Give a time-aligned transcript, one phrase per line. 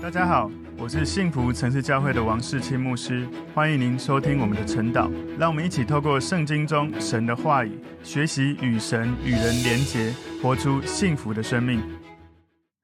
[0.00, 0.48] 大家好，
[0.78, 5.10] 我是幸福城市教会的王世清牧师，欢迎您收听我们的晨祷。
[5.36, 11.82] 让我们一起透过圣经中神的话语，学习与神与人连结，活出幸福的生命。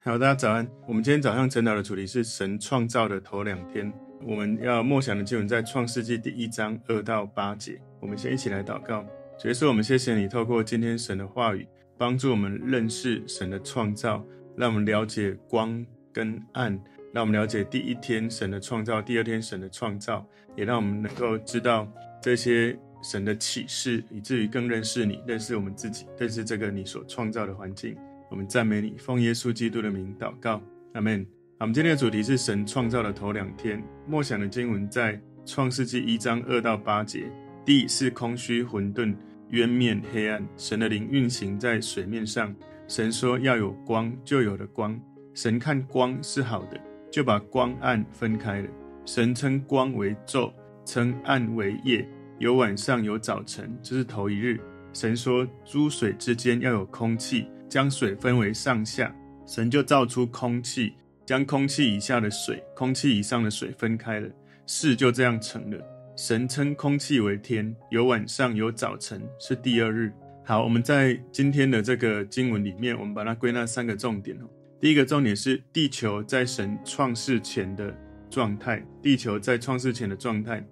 [0.03, 0.67] 好，大家早安。
[0.85, 3.91] 我们今天早上晨祷的主题是神创造的头两天。
[4.21, 7.79] 我们要默想的经文在创世纪第一章二到八节。
[8.01, 9.05] 我们先一起来祷告。
[9.39, 11.65] 主耶稣，我们谢谢你透过今天神的话语，
[11.97, 14.21] 帮助我们认识神的创造，
[14.57, 16.77] 让我们了解光跟暗。
[17.15, 21.89] 让我们了解第一天神的创造，第二天神的创造，也让我们能够知道
[22.21, 27.95] 这些神的启示，以至于更认识你，认识我们自己，认识这个你所创造的环境。
[28.29, 31.25] 我们赞美你，奉耶稣基督的名祷告，阿门。
[31.57, 37.31] 好，我们今天的主题是神创造的头两天，默想的经文在创世纪一章二到八节。
[37.63, 39.15] 地是空虚混沌，
[39.51, 42.53] 渊面黑暗，神的灵运行在水面上。
[42.89, 44.99] 神说要有光，就有了光。
[45.33, 46.77] 神看光是好的。
[47.15, 48.67] 就把光暗分开了。
[49.05, 50.51] 神称光为昼，
[50.83, 52.05] 称暗为夜。
[52.39, 54.59] 有晚上，有早晨，这是头一日。
[54.91, 59.15] 神说：诸水之间要有空气，将水分为上下。
[59.45, 60.93] 神就造出空气，
[61.25, 64.29] 将空气以下的水、空气以上的水分开了。
[64.67, 65.81] 事就这样成了。
[66.17, 67.73] 神称空气为天。
[67.91, 70.11] 有晚上，有早晨，是第二日。
[70.43, 74.37] 好，我们在今天的这个经文里面，我们把它归纳三个重点。
[74.81, 77.95] 第一个重点是地球在神创世前的
[78.29, 78.85] 状态。
[79.01, 80.63] 地球在创世前的状态，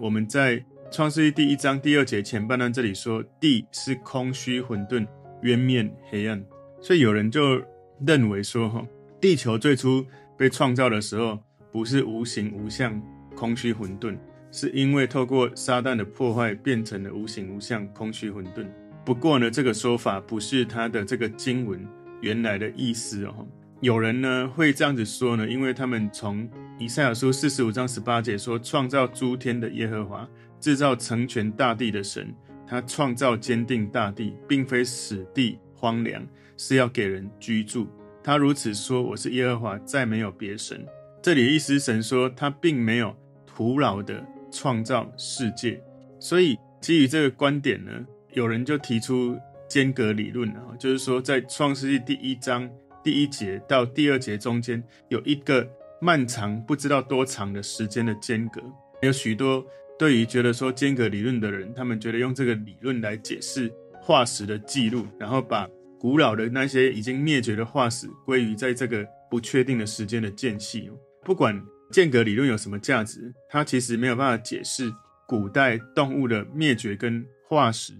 [0.00, 5.06] 我们在创世记第一章第二节前半段这里说，地是空虚混沌，
[5.42, 6.42] 渊面黑暗。
[6.80, 7.60] 所以有人就
[8.06, 8.86] 认为说，哈，
[9.20, 11.38] 地球最初被创造的时候
[11.72, 13.02] 不是无形无相、
[13.34, 14.16] 空虚混沌，
[14.52, 18.66] 是因为透过撒旦的破坏变成了无形无相、空虚混沌。
[19.04, 21.84] 不过呢，这个说法不是他的这个经文。
[22.20, 23.46] 原来的意思哦，
[23.80, 32.34] 有人呢会这样子说呢，因为他们从以赛亚书四十五章十八节说，创造诸天的耶和华，制造成全大地的神，
[32.66, 37.88] 他创造坚定大地，并非死地荒凉，是要给人居住。
[38.22, 40.84] 他如此说：“我是耶和华，再没有别神。”
[41.22, 43.14] 这里的意思，神说他并没有
[43.46, 45.80] 徒劳的创造世界。
[46.18, 47.90] 所以基于这个观点呢，
[48.32, 49.38] 有人就提出。
[49.68, 52.68] 间隔理论啊，就是说，在创世纪第一章
[53.04, 55.68] 第一节到第二节中间，有一个
[56.00, 58.62] 漫长不知道多长的时间的间隔。
[59.02, 59.64] 有许多
[59.98, 65.68] 对于觉得说间隔理论的人，他们觉得用这个理论来解释化石的记录，然后把
[66.00, 70.90] 古老的那些已经灭绝的化石归于在这个不确定的时间的间隙。
[71.24, 71.62] 不管
[71.92, 74.92] 间隔理论有什么价值，它其实没有办法解释
[75.26, 77.92] 古代动物的灭绝跟化石。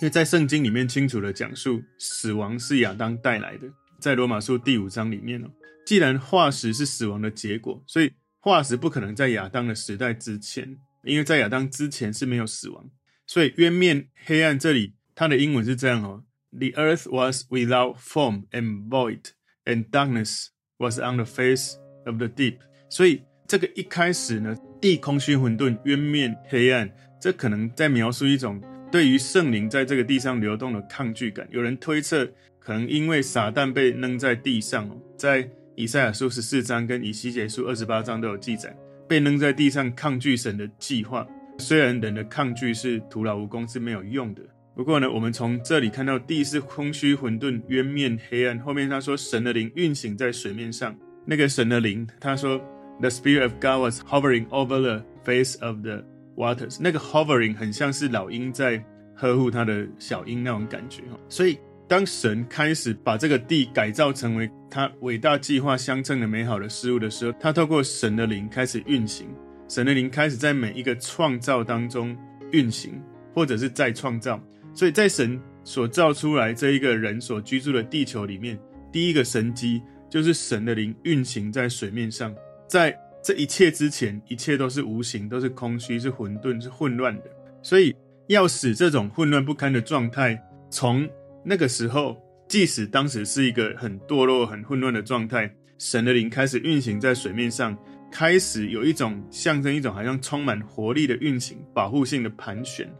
[0.00, 5.50] 因为在圣经里面清楚地讲述，死亡是亚当带来的，在罗马书第五章里面哦，
[5.84, 12.88] 既然化石是死亡的结果，所以化石不可能在亚当的时代之前，因为在亚当之前是没有死亡，
[13.26, 19.32] 所以渊面黑暗这里它的英文是这样哦，The earth was without form and void,
[19.66, 20.46] and darkness
[20.78, 21.74] was on the face
[22.06, 22.56] of the deep。
[22.88, 26.90] 所以这个一开始呢，地空虚混沌，渊面黑暗，
[27.20, 28.62] 这可能在描述一种。
[28.90, 32.28] 对于圣灵在这个地上流动的抗拒感，有人推测，
[32.58, 38.76] 可能因为撒旦被扔在地上，在以赛亚书十四章跟以西结书二十八章都有记载，
[39.08, 41.26] 被扔在地上抗拒神的计划。
[41.58, 44.42] 虽然人的抗拒是徒劳无功，是没有用的。
[44.74, 48.58] 不过呢，我们从这里看到地是空虚混沌，渊面黑暗。
[48.58, 52.58] 后面他说神的灵运行在水面上，那个神的灵，他说
[52.98, 56.04] The Spirit of God was hovering over the face of the
[56.40, 58.82] Waters 那个 hovering 很像是老鹰在
[59.14, 69.28] 呵护他的小鹰那种感觉哈，所以当神开始把这个地改造成为他伟大计划相称的美好的事物的时候，他透过神的灵开始运行，
[69.68, 72.16] 神的灵开始在每一个创造当中
[72.52, 72.98] 运行，
[73.34, 74.40] 或者是再创造。
[74.72, 78.58] 所以在神所造出来这一个人所居住的地球里面，
[78.90, 82.34] 第一个神迹就是神的灵运行在水面上，
[82.66, 82.96] 在。
[83.22, 87.24] 这一切之前，一切都是无形，都是空虚，是混沌，是混乱的。
[87.62, 87.94] 所以，
[88.28, 91.08] 要使这种混乱不堪的状态，从
[91.44, 92.16] 那个时候，
[92.48, 97.76] 即使当时是一个很堕落、很混乱的状态，神的灵开始运行在水面上，
[98.10, 102.90] 开始有一种象征一种好像充满活力的运行，保护性的盘旋，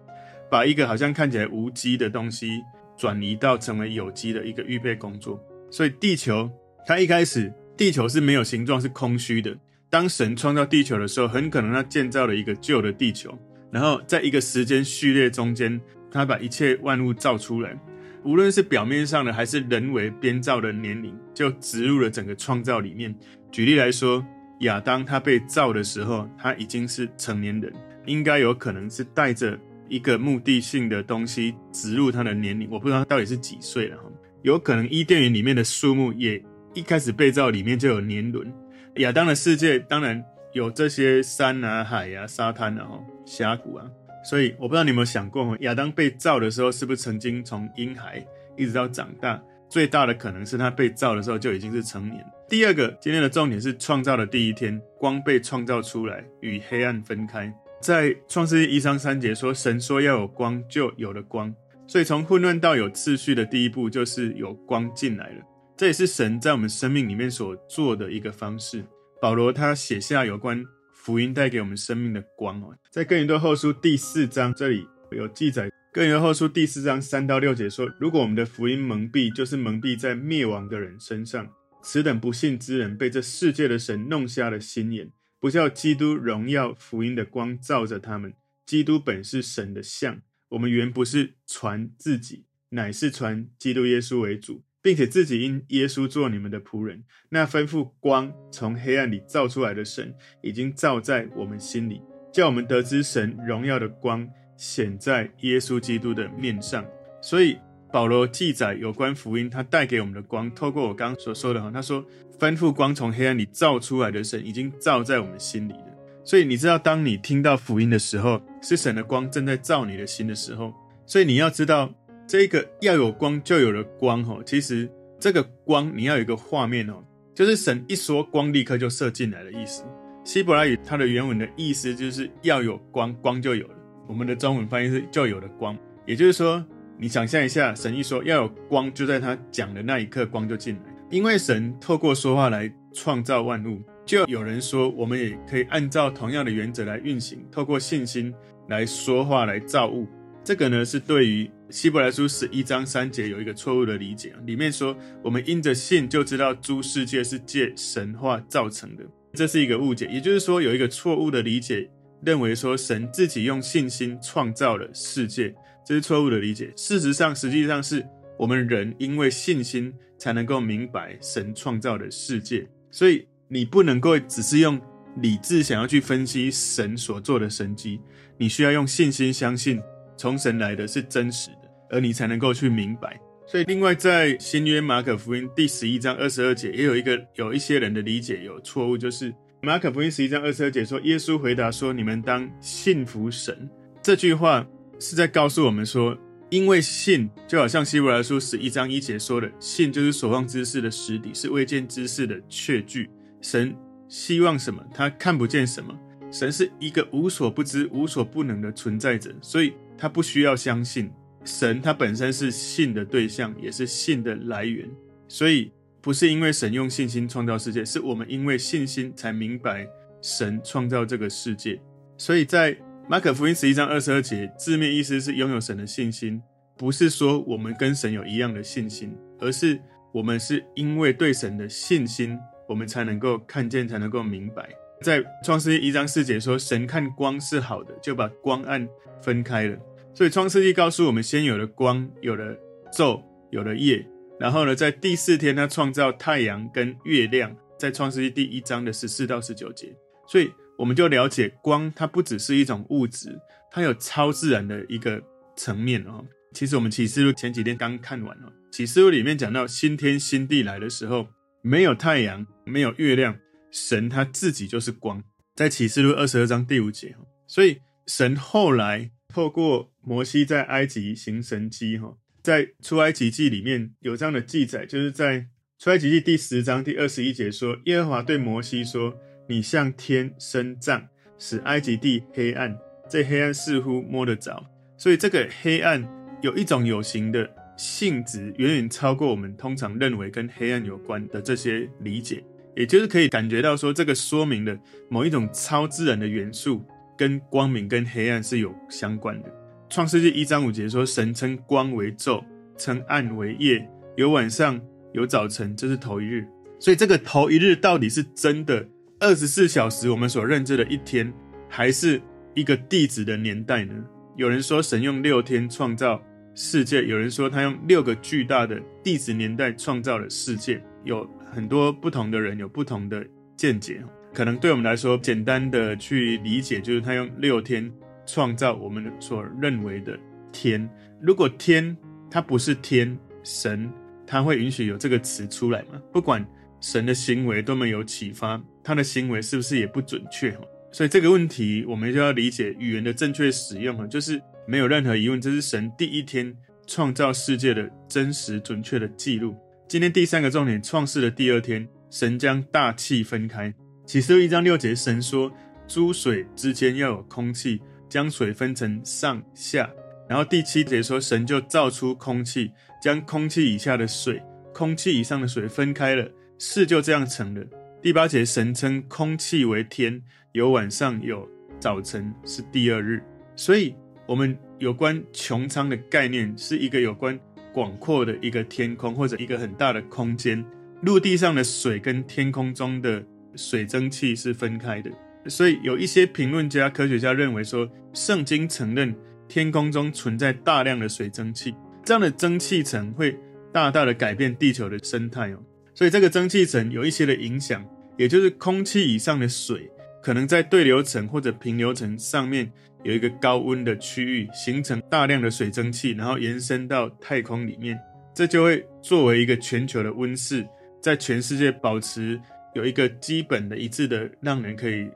[0.51, 2.61] 把一个好像看起来无机的东西
[2.99, 5.43] 转移到成为有机的一个预备工作。
[5.71, 6.51] 所以，地球
[6.85, 9.57] 它一开始，地球是没有形状，是空虚的。
[9.91, 13.37] 当神创造地球的时候，很可能他建造了一个旧的地球，
[13.73, 15.81] 然后在一个时间序列中间，
[16.13, 17.77] 他把一切万物造出来，
[18.25, 23.13] 无论是表面上的还是人为编造的年龄，就植入了整个创造里面。
[23.51, 24.25] 举例来说，
[24.61, 27.73] 亚当他被造的时候，他已经是成年人，
[28.07, 29.59] 应该有可能是带着
[29.89, 32.69] 一个目的性的东西植入他的年龄。
[32.71, 34.05] 我不知道他到底是几岁了哈，
[34.43, 36.41] 有可能伊甸园里面的树木也
[36.75, 38.53] 一开始被造里面就有年轮。
[39.01, 42.87] 亚当的世界当然有这些山啊、海啊、沙滩啊、
[43.25, 43.91] 峡谷啊，
[44.23, 48.23] 所以我不知道你有没有想过，亚当被造的时候是不是曾经从婴孩
[48.57, 49.43] 一直到长大？
[49.71, 52.23] 最大的可能是他被造的时候就已经是成年。
[52.49, 57.51] 第二个，今天的重点是创造的第一天，光被创造出来，与黑暗分开。
[57.81, 61.55] 在创世记一章三节说，神说要有光，就有了光。
[61.87, 65.37] 所以从混乱到有秩序的第一步，就是有光进来了。
[65.81, 68.85] 这也是神在我们生命里面所做的一个方式。
[69.19, 70.63] 保罗他写下有关
[70.93, 75.73] 福音带给我们生命的光哦，在哥林多后书第四章这里有记载。
[75.91, 81.51] 哥林多后书第四章三到六节说：“如果我们的福音蒙蔽，就是蒙蔽在灭亡的人身上。
[81.83, 85.11] 此等不信之人，被这世界的神弄瞎了心眼，
[85.41, 88.35] 不叫基督荣耀福音的光照着他们。
[88.67, 90.21] 基督本是神的像。
[90.51, 97.05] 我们原不是传自己，乃是传基督耶稣为主，并且自己因耶稣做你们的仆人。
[97.29, 104.29] 那吩咐光从黑暗里照出来的神，已经照在我们心里，叫我们得知神荣耀的光。”
[104.61, 106.85] 显在耶稣基督的面上，
[107.23, 107.57] 所以
[107.91, 112.05] 保罗记载有关福音，他带给我们的光，透过我刚刚所说的哈，他说
[112.39, 115.87] 吩咐光从黑暗里照出来的神，已经照在我们心里了。
[116.23, 120.75] 所以你知道，当你听到福音的时候，是神的光正在照你的心的时候。
[121.07, 121.91] 所以你要知道，
[122.31, 124.39] 这个要有光就有了光哈。
[124.47, 124.89] 其实
[125.19, 127.03] 这个光你要有一个画面哦，
[127.35, 129.83] 就是神一说光，立刻就射进来的意思。
[130.25, 133.75] 希伯来语它的原文的意思就是要有光，光就有了。
[134.07, 136.65] 我们的中文翻译是“就有了光”，也就是说，
[136.97, 140.83] 你想象一下，神一说要有光，就在他讲的那一刻，光就进来。
[141.11, 148.33] 因为神透过说话来创造万物，就有人说，我们也可以按照同样的原则来运行，透过信心
[148.69, 150.07] 来说话来造物。
[150.45, 161.89] 这个呢，是对于希伯来书十一章三节有一个错误的理解，里面说我们因着信就知道诸世界是借神话造成的，这是一个误解，也就是说有一个错误的理解。
[162.23, 165.55] 认为说神自己用信心创造了世界，
[165.87, 166.71] 这是错误的理解。
[166.77, 168.07] 事实上，实际上是
[168.39, 172.69] 我们人因为信心才能够明白神创造的世界。
[172.91, 174.79] 所以你不能够只是用
[175.23, 177.99] 理智想要去分析神所做的神迹，
[178.37, 179.81] 你需要用信心相信
[180.19, 181.49] 从神来的是真实，
[181.91, 183.21] 而你才能够去明白。
[183.47, 189.35] 所以，另外在新约马可福音第十一章二十二节，也有一个有一些人的理解有错误，就是。
[189.63, 193.69] 马可福音十一章二十二节说：“耶稣回答说，你们当信服神。”
[194.01, 194.67] 这句话
[194.99, 196.17] 是在告诉我们说，
[196.49, 203.11] 因为信，就好像希伯来书十一章一节说的，信就是所望之事的实底，是未见之事的确据。
[203.43, 203.77] 神
[204.09, 204.83] 希望什么？
[204.95, 205.95] 他看不见什么？
[206.31, 211.11] 神是一个无所不知、无所不能的存在者，所以他不需要相信
[211.45, 214.89] 神，他本身是信的对象，也是信的来源，
[215.29, 215.71] 所以。
[216.03, 219.87] 不是因为神用信心创造世界，是我们因为信心才明白
[220.23, 221.79] 神创造这个世界。
[222.17, 222.75] 所以在
[223.07, 226.41] 马可福音十一章二十二节，字面意思是拥有神的信心，
[226.79, 229.79] 不是说我们跟神有一样的信心，而是
[230.11, 234.71] 我们是因为对神的信心，我们才能够看见，才能够明白。
[235.03, 238.89] 在创世一章四节说，神看光是好的，就把光暗
[239.21, 239.79] 分开了。
[240.15, 242.57] 所以创世纪告诉我们，先有了光，有了
[242.93, 244.07] 昼，有了夜。
[244.39, 249.95] 然后呢，在第四天，他创造太阳跟月亮，在创世纪第一章的十四到十九节，
[250.27, 253.39] 所以我们就了解光，它不只是一种物质，
[253.71, 255.23] 它有超自然的一个
[255.57, 256.25] 层面哦。
[256.55, 261.29] 其实我们启示录前几天刚看完哦，启示录里面讲到新天新地来的时候，
[261.63, 263.37] 没有太阳，没有月亮，
[263.71, 265.23] 神他自己就是光，
[265.55, 267.15] 在启示录二十二章第五节，
[267.47, 272.17] 所以神后来透过摩西在埃及行神迹哈。
[272.43, 275.47] 在出埃及记里面有这样的记载，就是在
[275.79, 279.15] 出埃及记第十章第二十一节说：“耶和华对摩西说，
[279.47, 281.07] 你向天伸杖，
[281.39, 282.77] 使埃及地黑暗，
[283.09, 284.65] 这黑暗似乎摸得着。
[284.97, 286.07] 所以这个黑暗
[286.43, 292.43] 有一种有形的性质，远远超过我们通常认为跟黑暗有关的这些理解，
[292.75, 294.79] 也就是可以感觉到说，这个说明了
[295.11, 296.85] 某一种超自然的元素
[297.21, 299.55] 跟光明跟黑暗是有相关的。”
[299.91, 302.43] 创世纪一章五节说：“神称光为昼，
[302.79, 303.87] 称暗为夜，
[304.17, 304.81] 有晚上，
[305.13, 306.47] 有早晨，这是头一日。
[306.79, 311.31] 所以这个头一日到底是真的二十四小时，我们所认知的一天，
[311.69, 312.19] 还是
[312.55, 313.95] 一个地质的年代呢？
[314.37, 316.19] 有人说神用六天创造
[316.55, 320.83] 世界，有人说他用六个巨大的地质年代创造了世界。
[321.05, 324.03] 有很多不同的人有不同的见解。
[324.33, 327.91] 可能对我们来说，简单的去理解，就是他用六天
[328.25, 330.19] 创造我们所认为的
[330.53, 330.89] 天。
[331.21, 331.97] 如果天
[332.31, 333.93] 它不是天，神
[334.27, 336.01] 他会允许有这个词出来吗？
[336.13, 336.47] 不管
[336.81, 340.57] 神的行为多么有启发，他的行为是不是也不准确？
[340.93, 346.57] 所以这个问题，我们就要理解语言的正确使用，就是没有任何疑问，这是神第一天
[346.87, 349.57] 创造世界的真实准确的记录。
[349.89, 353.75] 今天第三个重点，创世的第二天，神将大气分开。
[354.11, 355.53] 启示录一章六节，神说
[355.87, 359.89] ：“诸水之间要有空气，将水分成上下。”
[360.29, 364.43] 然后第七节说，神就造出空气，将空气以下的水、
[364.75, 367.65] 空气以上的水分开了，事就这样成了。
[368.03, 371.49] 第八节，神称空气为天，有晚上，有
[371.79, 373.23] 早晨，是第二日。
[373.55, 373.95] 所以，
[374.27, 377.39] 我们有关穹苍的概念，是一个有关
[377.73, 380.65] 广阔的一个天空，或者一个很大的空间。
[381.03, 383.25] 陆地上的水跟天空中的
[383.57, 385.11] 水蒸气是分开的，
[385.49, 389.15] 所以有一些评论家、科学家认为说，圣经承认
[389.49, 393.37] 天空中存在大量的水蒸气，这样的蒸汽层会
[393.73, 395.59] 大大的改变地球的生态哦。
[395.95, 397.85] 所以这个蒸汽层有一些的影响，
[398.17, 399.91] 也就是空气以上的水
[400.23, 402.71] 可能在对流层或者平流层上面
[403.03, 407.99] 有一个高温的区域，形成大量的水蒸气，然后延伸到太空里面，
[408.35, 410.67] 这就会作为一个全球的温室，
[411.03, 412.41] 在全世界保持。
[412.75, 415.11] 有一个基本的一致的让人可以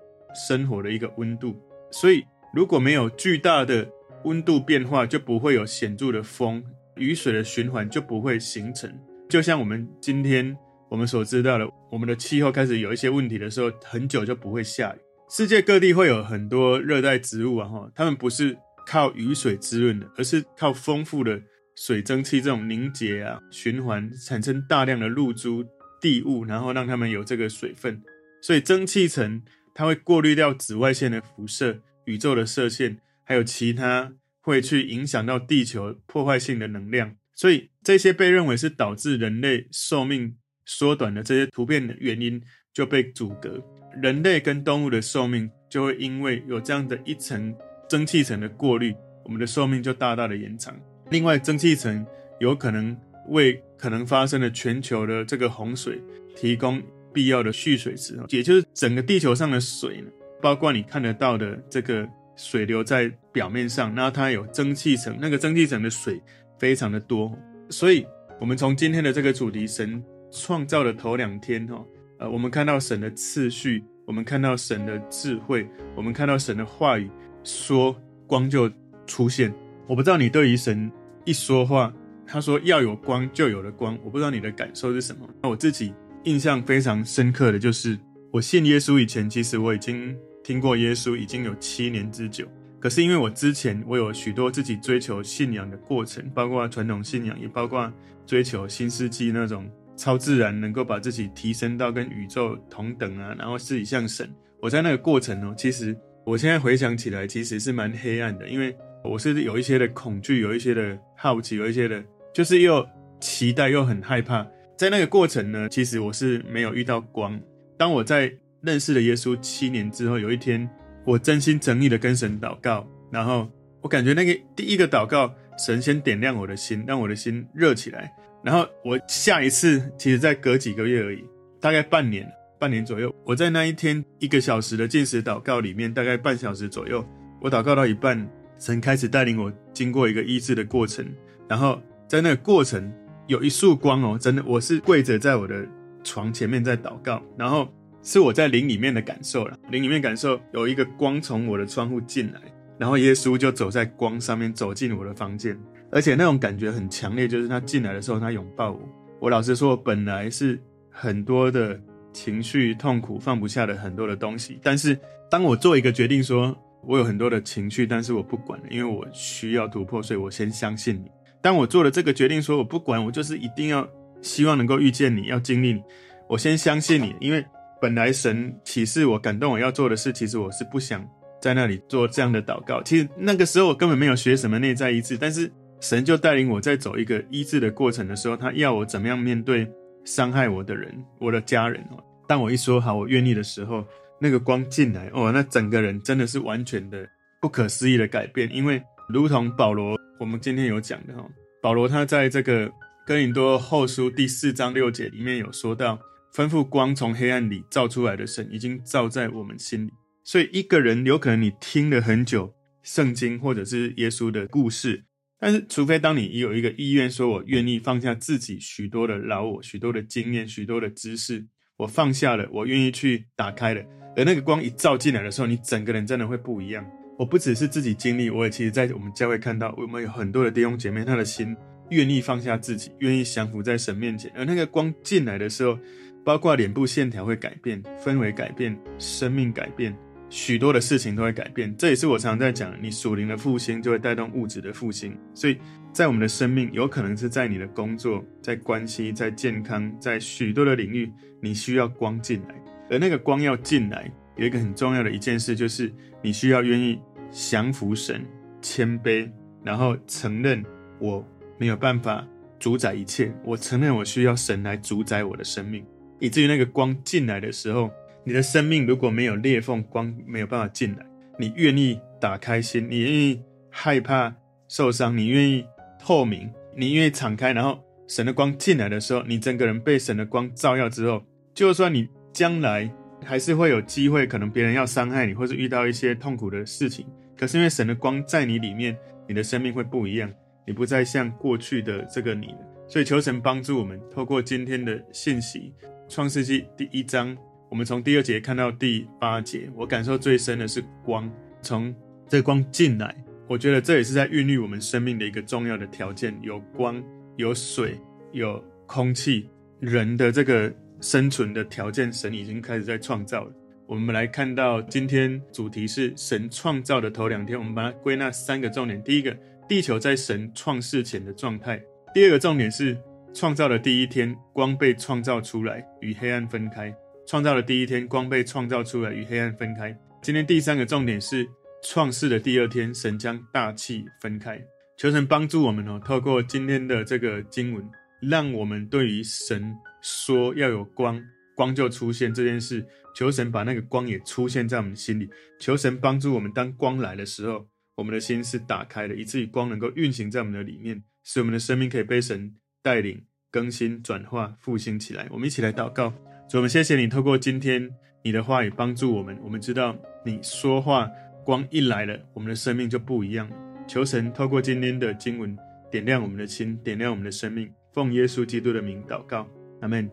[0.49, 1.56] 生活的一个温度，
[1.90, 3.88] 所以如果没有巨大的
[4.25, 6.64] 温度变化，就不会有显著的风，
[6.96, 8.92] 雨水的循环就不会形成。
[9.28, 10.56] 就像我们今天
[10.88, 14.99] 我们所知道的，我们的气候开始有一些问题的时候，很久就不会下雨。
[15.30, 18.56] 世界各地会有很多热带植物啊，哈，它们不是
[18.87, 21.40] 靠雨水滋润的，而是靠丰富的
[21.76, 25.64] 水蒸气这种凝结啊循环，产生大量的露珠。
[26.04, 28.02] 地物，然后让它们有这个水分，
[28.42, 29.40] 所以蒸汽层
[29.73, 37.16] 它会过滤掉紫外线的辐射、宇宙的射线，还有其他会去影响到地球破坏性的能量。
[37.34, 43.64] 所以这些被认为是导致人类寿命缩短的这些突变的原因就被阻隔，
[44.02, 47.56] 人类跟动物的寿命就会因为有这样的一层
[47.88, 48.94] 蒸汽层的过滤，
[49.25, 50.78] 我们的寿命就大大的延长。
[51.11, 52.06] 另外，蒸汽层
[52.40, 52.94] 有可能
[53.28, 56.00] 为可能发生的全球的这个洪水，
[56.37, 60.11] 提供必要的蓄水池，也就是整个地球上的水呢，
[60.43, 66.21] 包括你看得到的这个水流在表面上，那它有蒸汽层，那个蒸汽层的水
[66.59, 67.33] 非常的多，
[67.71, 68.04] 所以
[68.40, 71.85] 我们从今天的这个主题，神创造的头两天，哈，
[72.19, 77.09] 呃，我们看到神的次序，我们看到神的智慧，我们看到神的话语，
[77.45, 77.95] 说
[78.26, 78.71] 光就
[79.07, 79.54] 出现。
[79.87, 80.90] 我不知道你对于神
[81.25, 81.93] 一说话。
[82.26, 83.99] 他说要有光，就有了光。
[84.04, 85.28] 我不知道你的感受是什么。
[85.43, 85.93] 那我自己
[86.25, 87.99] 印象非常深刻的就是，
[88.33, 92.47] 我信耶稣以前，其实我已经听过耶稣已经有七年之久。
[92.81, 97.93] 可是因为我之前我有许多自己追求信仰的过程，包括传统信仰，也包括
[98.26, 104.28] 追求新世纪那种超自然，能够把自己提升到跟宇宙同等啊，然后自己像神。
[104.61, 112.02] 我在那个过程哦，其实我现在回想起来，其实是蛮黑暗的，因为我是有一些的恐惧，有一些的好奇，有一些的。
[112.34, 112.84] 就是又
[113.20, 114.44] 期待又很害怕，
[114.76, 117.40] 在那个过程呢，其实我是没有遇到光。
[117.78, 120.68] 当我在认识了耶稣七年之后，有一天
[121.06, 123.48] 我真心诚意的跟神祷告，然后
[123.80, 128.12] 我感觉那个第一个祷告，神先点亮我的心，让我的心热起来。
[128.42, 131.22] 然后我下一次，其实在隔几个月而已，
[131.60, 137.06] 大概半年，半年左右，我在那一天一个小时的进食祷告里面，大概半小时左右，
[137.40, 141.06] 我祷告到一半，神开始带领我经过一个医治的过程，
[141.48, 141.80] 然后。
[142.14, 142.92] 在那个过程，
[143.26, 145.66] 有一束光哦，真的，我是跪着在我的
[146.04, 147.68] 床前面在祷告，然后
[148.04, 149.59] 是我在灵里面的感受了。
[149.68, 152.40] 灵里面感受有一个光从我的窗户进来，
[152.78, 155.59] 然后耶稣就走在光上面走进我的房间，
[155.90, 158.88] 而且那种感觉很强烈，就是他进来的时候，他拥抱我。
[159.18, 160.56] 我老实说，本来是
[160.90, 161.76] 很多的
[162.12, 164.97] 情绪、痛苦放不下的很多的东西，但是
[165.28, 166.56] 当我做一个决定，说
[166.87, 171.11] 我有很多的情绪，但是我不管了，因为我需要突破，所以我先相信你。
[171.44, 173.86] 当我做了这个决定，说我不管，我就是一定要
[174.22, 175.82] 希望能够遇见你，要经历你。
[176.26, 177.44] 我先相信你，因为
[177.82, 181.06] 本来神启示我、感动我要做的事，其实我是不想
[181.42, 182.82] 在那里做这样的祷告。
[182.82, 189.70] 其实那个时候我根本没有学什么内在医治，但是神就带领我在走一个医治的过程的时候，他要我怎么样面对
[190.06, 191.86] 伤害我的人、我的家人。
[192.26, 193.84] 当我一说好，我愿意的时候，
[194.18, 197.06] 那个光进来，哦，那整个人真的是完全的
[197.38, 199.94] 不可思议的改变，因为如同保罗。
[200.18, 201.28] 我们今天有讲的哈，
[201.61, 202.71] 保罗他在这个
[203.04, 205.99] 哥林多后书第四章六节里面有说到，
[206.33, 209.90] 吩咐光从黑暗里照出来的神，已经照在我们心里。
[210.23, 215.04] 所以一个人有可能你听了很久圣经或者是耶稣的故事，
[215.38, 221.44] 但是除非当你有一个意愿，说我愿意放下自己许多的老我、许多的经验、许多的知识，
[221.78, 223.83] 我放下了，我愿意去打开了，
[224.16, 226.87] 而那个光一照进来的时候，你整个人真的会不一样。
[227.16, 231.56] 我不只是自己经历，我也其实在我们教会看到，我们有很多的弟兄姐妹，他的心
[231.90, 234.33] 愿意放下自己，愿意降服在神面前。
[234.35, 235.78] 而那个光进来的时候，
[236.25, 239.97] 包括脸部线条会改变，氛围改变，生命改变，
[240.28, 241.73] 许多的事情都会改变。
[241.76, 245.16] 这也是我常常在讲，你属灵的复兴就会带动物质的复兴。
[245.35, 245.56] 所以
[245.92, 252.56] 在我们的生命，有可能是在你的工作、在关系、在健康、在许多的领域，你需要光进来。
[252.90, 254.11] 而那个光要进来。
[254.36, 257.00] 有一个很重要的一件事，就是你需要愿意
[257.30, 258.26] 降服神、
[258.60, 259.30] 谦卑，
[259.62, 260.64] 然后承认
[260.98, 261.24] 我
[261.56, 262.26] 没有办法
[262.58, 265.84] 主宰一切，我承认我需要神来主宰我的生命，
[266.18, 267.90] 以至于那个光进来的时候，
[268.24, 271.06] 你的生命如果没有裂缝，光没有办法进来，
[271.38, 274.34] 你愿意打开心，你愿意害怕
[274.66, 275.64] 受伤，你愿意
[276.00, 281.22] 透明，你愿意敞开，然后神的光进来的时候，你整个人被神的光照耀之后，
[281.54, 282.92] 就算你将来。
[283.25, 287.07] 还是会有机会，可能别人要伤害你，或是遇到一些痛苦的事情。
[287.37, 290.31] 可是因为神的光在你里面，你的生命会不一样，
[290.66, 292.59] 你不再像过去的这个你了。
[292.87, 295.73] 所以求神帮助我们，透过今天的信息，
[296.09, 297.37] 《创世纪》第一章，
[297.69, 301.28] 我们从第二节看到第八节，我感受最深的是光，
[301.62, 301.95] 从
[302.28, 303.16] 这光进来，
[303.49, 307.02] 我觉得这也是在孕育我们生命的一个重要的条件：有光、
[307.37, 307.99] 有水、
[308.33, 309.49] 有空气，
[309.81, 310.73] 人的这个。
[311.04, 313.52] 生存的条件，神已经开始在创造了。
[313.87, 319.37] 我们来看到今天主题是神创造的头两天，我们把它归纳三个重点：第一个，
[319.68, 321.76] 地球在神创世前的状态；
[322.14, 322.96] 第二个重点是
[323.34, 326.90] 创造的第一天，光被创造出来，与黑暗分开；
[327.26, 329.94] 创造的第一天，光被创造出来，与黑暗分开。
[330.23, 331.46] 今天第三个重点是
[331.82, 334.58] 创世的第二天，神将大气分开。
[334.97, 337.86] 求神帮助我们哦，透过今天的这个经文。
[338.30, 341.19] 让我们对于神说要有光，
[341.56, 342.86] 光就出现这件事，
[343.17, 345.30] 求神把那个光也出现在我们心里。
[345.58, 355.26] 求神帮助我们，当光来的时候，我们的心是打开的，以至于光能够运行在我们的里面，使我们的生命可以被神带领、更新、转化、复兴起来。
[355.30, 356.10] 我们一起来祷告，
[356.50, 357.88] 主，我们谢谢你，透过今天
[358.23, 359.38] 你的话语帮助我们。
[359.43, 361.08] 我们知道你说话，
[361.47, 363.50] 光一来了，我们的生命就不一样。
[363.88, 365.56] 求神透过今天的经文，
[365.90, 367.73] 点亮我们的心，点亮我们的生命。
[367.93, 369.49] 奉耶稣基督的名祷告，
[369.84, 370.10] 阿门。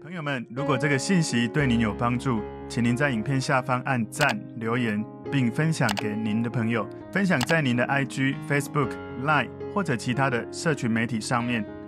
[0.00, 8.88] 朋友们，如果这个信息对您有帮助，请您在影片下方按赞、留言，并分享给您的朋友，分享在您的 IG、Facebook、
[9.22, 9.50] Line。
[9.72, 11.64] 或者其他的社群媒体上面